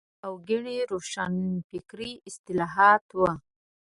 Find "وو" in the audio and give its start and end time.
3.17-3.29